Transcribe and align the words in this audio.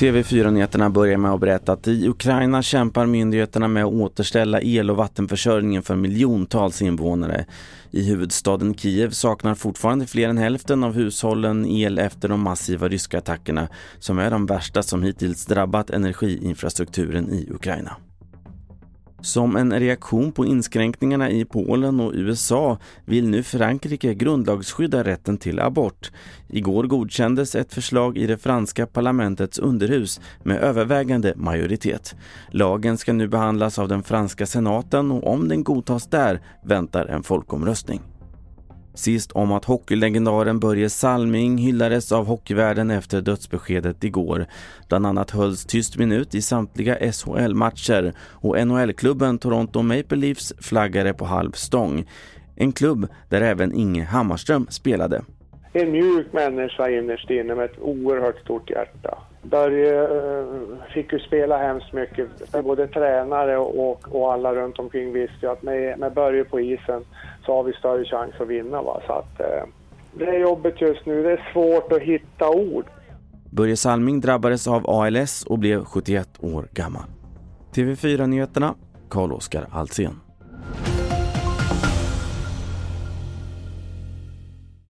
TV4-nyheterna 0.00 0.90
börjar 0.90 1.18
med 1.18 1.30
att 1.30 1.40
berätta 1.40 1.72
att 1.72 1.88
i 1.88 2.08
Ukraina 2.08 2.62
kämpar 2.62 3.06
myndigheterna 3.06 3.68
med 3.68 3.84
att 3.84 3.92
återställa 3.92 4.62
el- 4.62 4.90
och 4.90 4.96
vattenförsörjningen 4.96 5.82
för 5.82 5.96
miljontals 5.96 6.82
invånare. 6.82 7.44
I 7.90 8.02
huvudstaden 8.02 8.74
Kiev 8.74 9.10
saknar 9.10 9.54
fortfarande 9.54 10.06
fler 10.06 10.28
än 10.28 10.38
hälften 10.38 10.84
av 10.84 10.94
hushållen 10.94 11.66
el 11.66 11.98
efter 11.98 12.28
de 12.28 12.40
massiva 12.40 12.88
ryska 12.88 13.18
attackerna 13.18 13.68
som 13.98 14.18
är 14.18 14.30
de 14.30 14.46
värsta 14.46 14.82
som 14.82 15.02
hittills 15.02 15.46
drabbat 15.46 15.90
energiinfrastrukturen 15.90 17.30
i 17.30 17.48
Ukraina. 17.50 17.96
Som 19.22 19.56
en 19.56 19.80
reaktion 19.80 20.32
på 20.32 20.46
inskränkningarna 20.46 21.30
i 21.30 21.44
Polen 21.44 22.00
och 22.00 22.12
USA 22.14 22.78
vill 23.04 23.28
nu 23.28 23.42
Frankrike 23.42 24.14
grundlagsskydda 24.14 25.04
rätten 25.04 25.38
till 25.38 25.60
abort. 25.60 26.10
Igår 26.48 26.84
godkändes 26.84 27.54
ett 27.54 27.74
förslag 27.74 28.18
i 28.18 28.26
det 28.26 28.38
franska 28.38 28.86
parlamentets 28.86 29.58
underhus 29.58 30.20
med 30.42 30.56
övervägande 30.56 31.32
majoritet. 31.36 32.14
Lagen 32.50 32.98
ska 32.98 33.12
nu 33.12 33.28
behandlas 33.28 33.78
av 33.78 33.88
den 33.88 34.02
franska 34.02 34.46
senaten 34.46 35.10
och 35.10 35.32
om 35.32 35.48
den 35.48 35.64
godtas 35.64 36.06
där 36.06 36.40
väntar 36.64 37.06
en 37.06 37.22
folkomröstning. 37.22 38.00
Sist 38.94 39.32
om 39.32 39.52
att 39.52 39.64
hockeylegendaren 39.64 40.60
Börje 40.60 40.90
Salming 40.90 41.58
hyllades 41.58 42.12
av 42.12 42.26
hockeyvärlden 42.26 42.90
efter 42.90 43.20
dödsbeskedet 43.20 44.04
igår. 44.04 44.46
Bland 44.88 45.06
annat 45.06 45.30
hölls 45.30 45.64
tyst 45.64 45.98
minut 45.98 46.34
i 46.34 46.42
samtliga 46.42 47.12
SHL-matcher 47.12 48.12
och 48.18 48.66
NHL-klubben 48.66 49.38
Toronto 49.38 49.82
Maple 49.82 50.16
Leafs 50.16 50.52
flaggade 50.60 51.14
på 51.14 51.24
halv 51.24 51.52
stång. 51.52 52.08
En 52.56 52.72
klubb 52.72 53.08
där 53.28 53.40
även 53.40 53.74
Inge 53.74 54.04
Hammarström 54.04 54.66
spelade. 54.70 55.22
En 55.72 55.90
mjuk 55.90 56.32
människa 56.32 56.90
innerst 56.90 57.30
inne 57.30 57.54
med 57.54 57.64
ett 57.64 57.78
oerhört 57.80 58.40
stort 58.40 58.70
hjärta. 58.70 59.18
Börje 59.42 60.02
eh, 60.04 60.46
fick 60.94 61.12
ju 61.12 61.18
spela 61.18 61.58
hemskt 61.58 61.92
mycket. 61.92 62.28
Både 62.64 62.88
tränare 62.88 63.58
och, 63.58 64.14
och 64.14 64.32
alla 64.32 64.54
runt 64.54 64.78
omkring 64.78 65.12
visste 65.12 65.36
ju 65.46 65.52
att 65.52 65.62
med, 65.62 65.98
med 65.98 66.14
Börje 66.14 66.44
på 66.44 66.60
isen 66.60 67.04
så 67.46 67.54
har 67.54 67.62
vi 67.62 67.72
större 67.72 68.04
chans 68.04 68.34
att 68.40 68.48
vinna. 68.48 68.82
Va? 68.82 69.00
Så 69.06 69.12
att, 69.12 69.40
eh, 69.40 69.64
det 70.12 70.24
är 70.24 70.38
jobbet 70.38 70.80
just 70.80 71.06
nu. 71.06 71.22
Det 71.22 71.32
är 71.32 71.50
svårt 71.52 71.92
att 71.92 72.02
hitta 72.02 72.50
ord. 72.50 72.84
Börje 73.50 73.76
Salming 73.76 74.20
drabbades 74.20 74.68
av 74.68 74.90
ALS 74.90 75.44
och 75.46 75.58
blev 75.58 75.84
71 75.84 76.28
år 76.40 76.68
gammal. 76.72 77.02
TV4-nyheterna, 77.74 78.74
Carl-Oskar 79.08 79.66
Alsen. 79.72 80.29